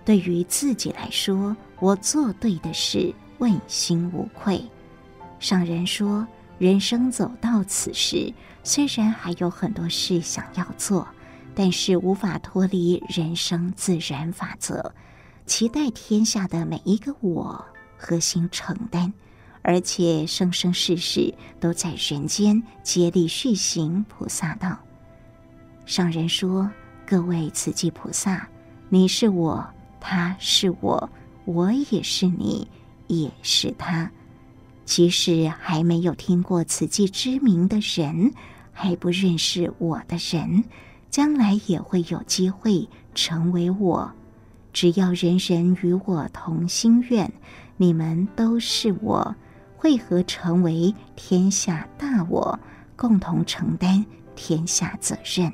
[0.05, 4.63] 对于自己来说，我做对的事，问心无愧。
[5.39, 6.25] 上人说，
[6.59, 8.31] 人生走到此时。
[8.63, 11.07] 虽然还有很多事想要做，
[11.53, 14.93] 但是无法脱离人生自然法则，
[15.45, 17.65] 期待天下的每一个我
[17.97, 19.13] 核心承担，
[19.61, 24.79] 而且生生世世都在人间竭力续行菩萨道。
[25.85, 26.69] 上人说
[27.05, 28.47] ：“各位慈济菩萨，
[28.89, 29.65] 你是我，
[29.99, 31.09] 他是我，
[31.45, 32.67] 我也是你，
[33.07, 34.09] 也是他。
[34.85, 38.33] 即使还没有听过慈济之名的人。”
[38.77, 40.65] 还不认识我的人，
[41.15, 44.11] 将来也会有机会成为我。
[44.73, 47.31] 只要人人与我同心愿，
[47.77, 49.33] 你们都是我，
[49.77, 52.59] 汇合成为天下大我，
[52.97, 54.05] 共同承担
[54.35, 55.49] 天下责任。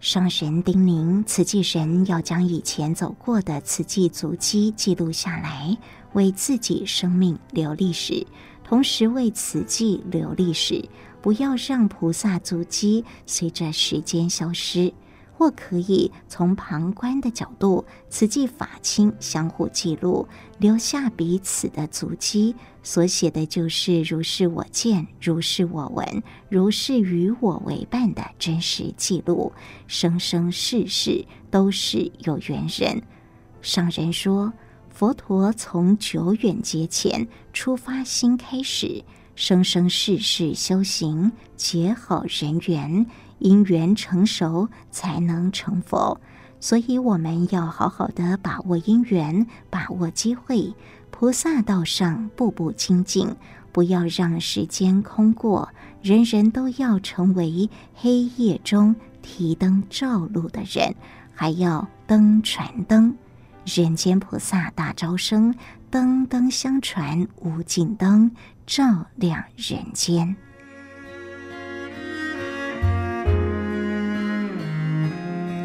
[0.00, 5.78] 上神叮咛，慈济人要将以前走过的慈济足迹记录下来，
[6.14, 8.26] 为自己生命留历史，
[8.64, 10.84] 同时为慈济留历史。
[11.22, 14.92] 不要让菩萨足迹随着时间消失，
[15.32, 20.26] 或可以从旁观的角度，慈济法亲相互记录，
[20.58, 22.54] 留下彼此的足迹。
[22.82, 29.52] 所写的就是如是我见，如是我闻，如是与我为伴的真实记录，
[29.86, 33.00] 生生世世都是有缘人。
[33.60, 34.52] 上人说，
[34.90, 39.04] 佛陀从久远劫前出发心开始。
[39.34, 43.06] 生生世世修行，结好人缘，
[43.38, 46.20] 因缘成熟才能成佛。
[46.60, 50.74] 所以我们要好好的把握因缘，把握机会。
[51.10, 53.36] 菩萨道上步步精进，
[53.72, 55.68] 不要让时间空过。
[56.02, 60.94] 人人都要成为黑夜中提灯照路的人，
[61.34, 63.16] 还要灯传灯。
[63.64, 65.54] 人间菩萨大招生，
[65.92, 68.30] 灯灯相传无尽灯。
[68.64, 70.34] 照亮人间。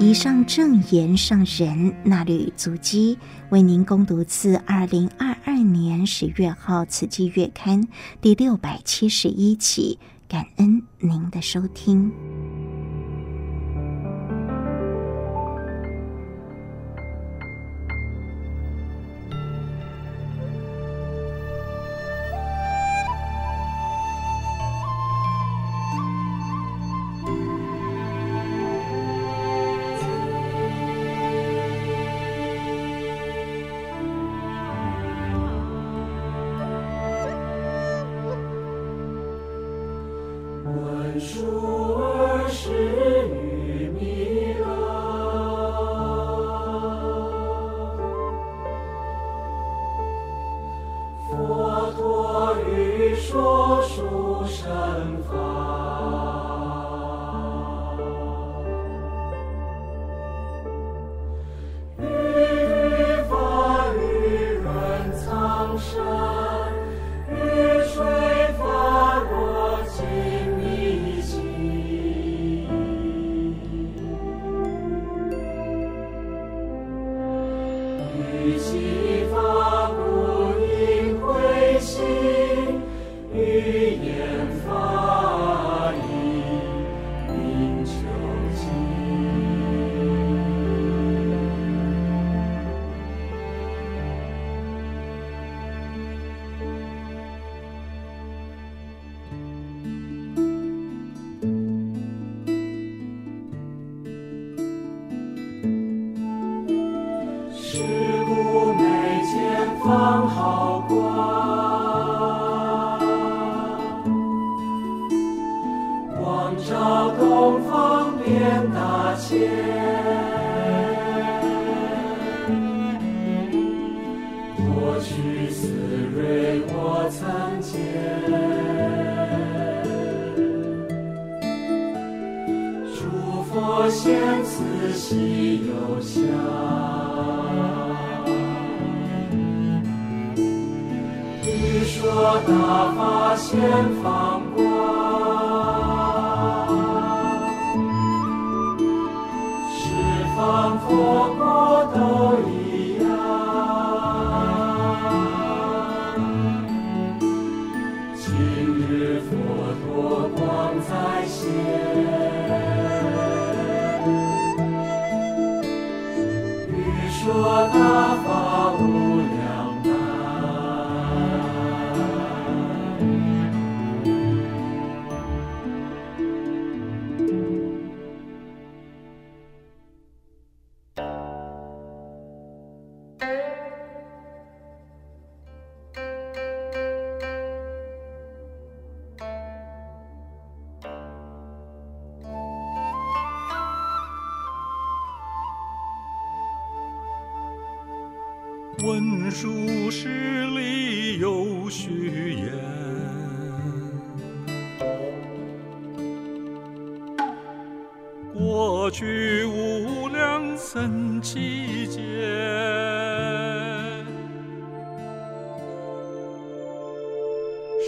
[0.01, 3.17] 以上正言上人那履足迹，
[3.49, 7.81] 为您恭读自二零二二年十月号《慈济月刊》
[8.19, 9.97] 第六百七十一期，
[10.27, 12.11] 感恩您的收听。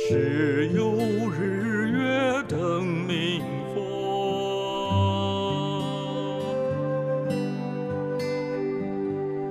[0.10, 0.96] 只有
[1.30, 3.44] 日月灯明，
[3.76, 3.80] 佛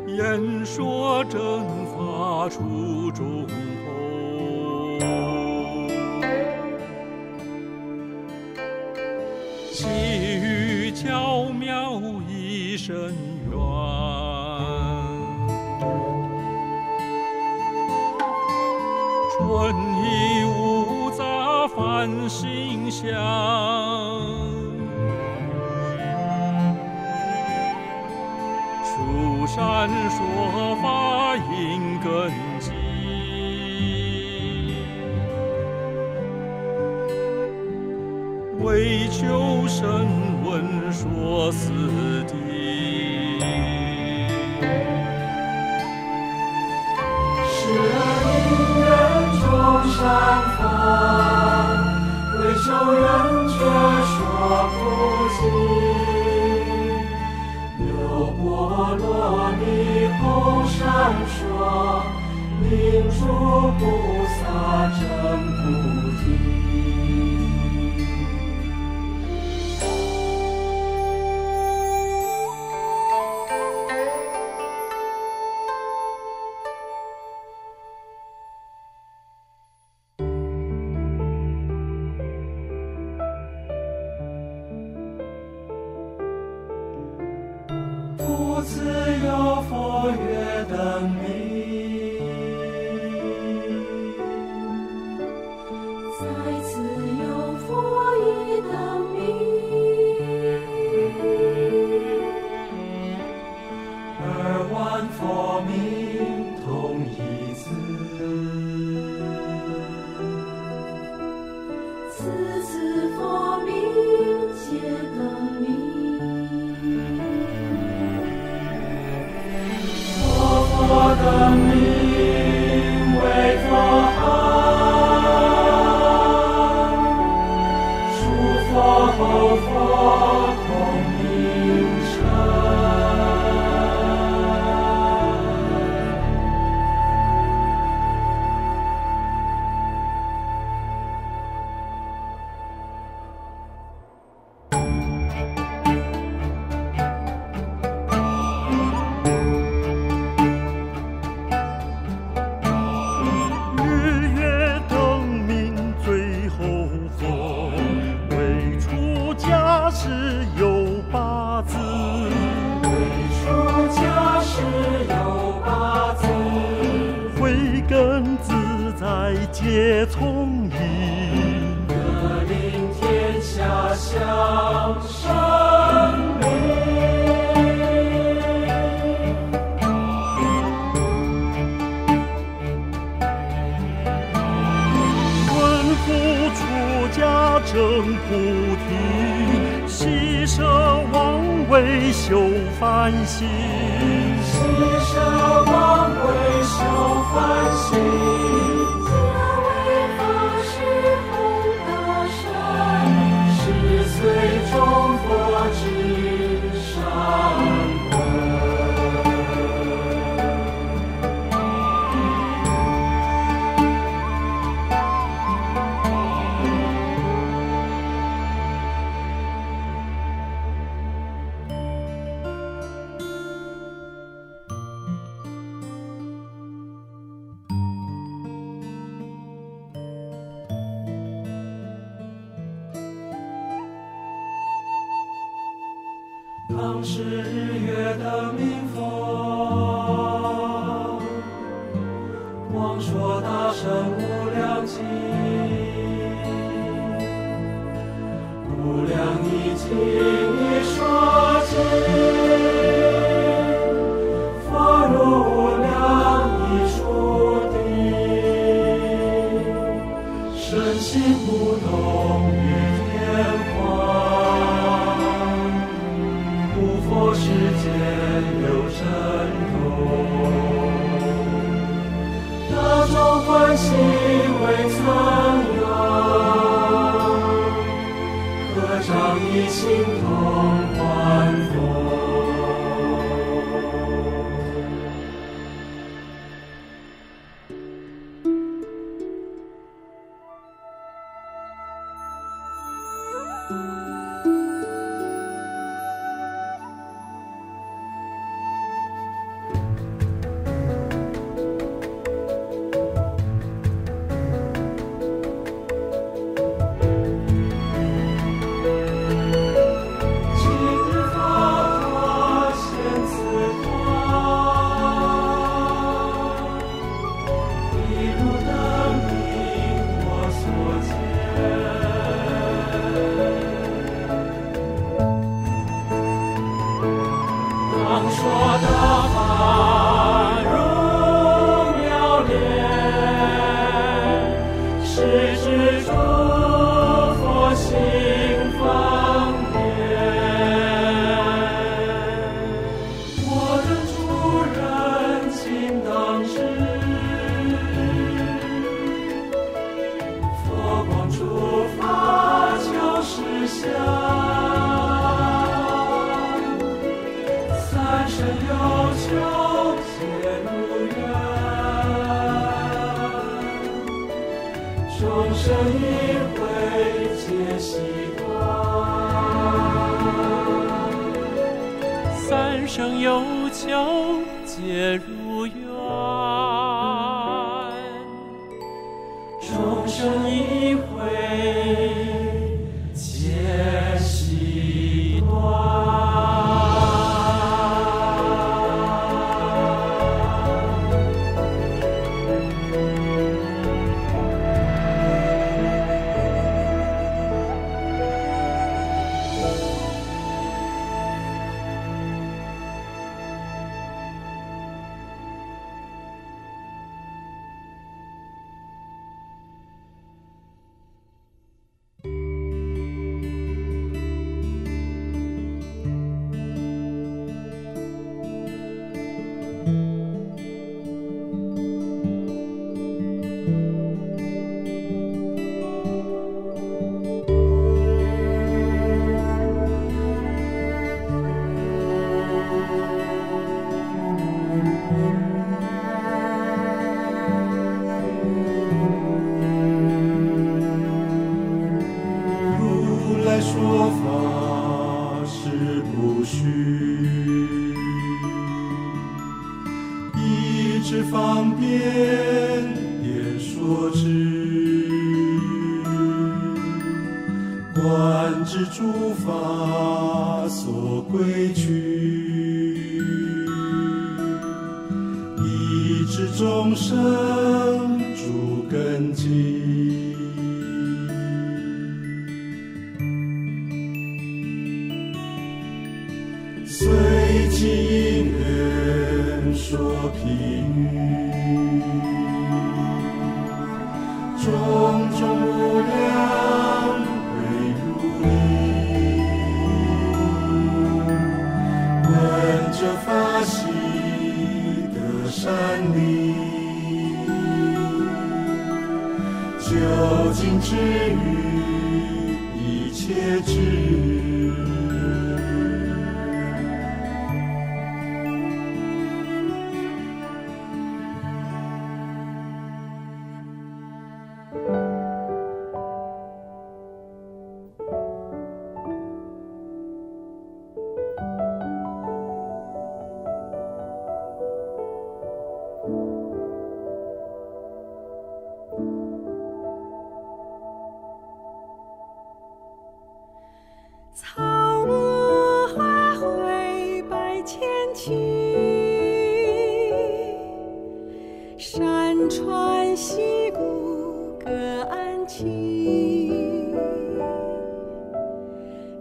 [0.09, 3.47] 言说正法初衷。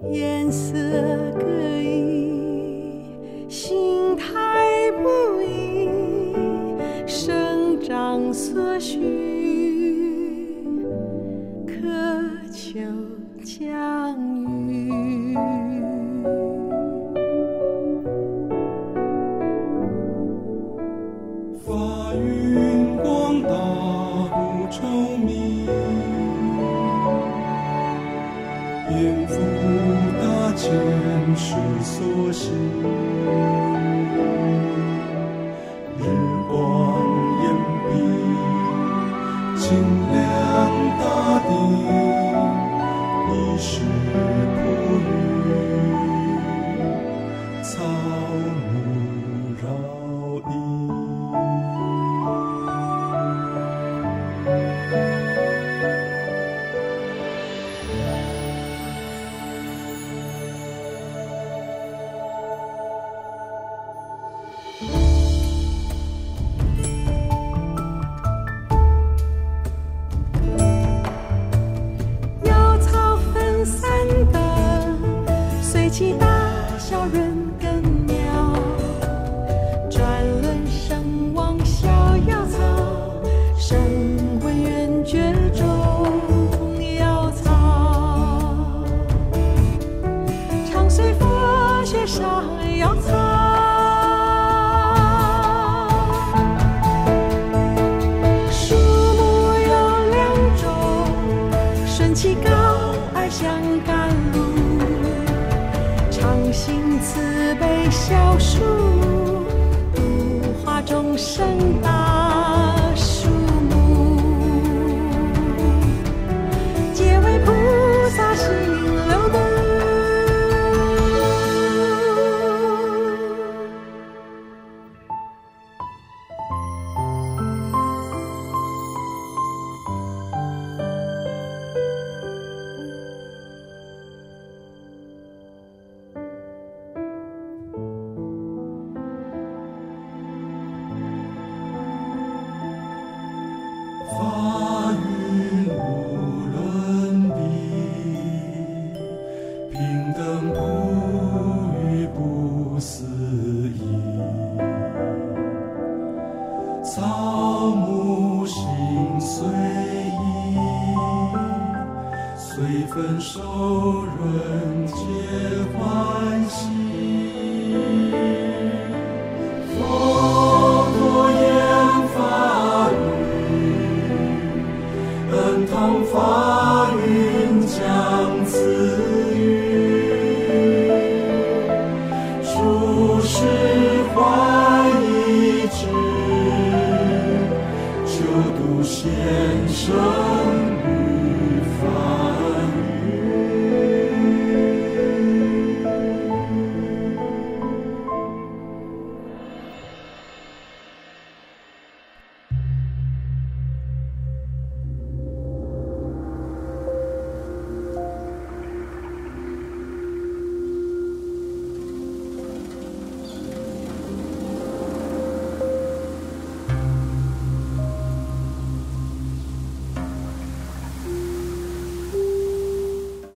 [0.04, 1.47] 颜色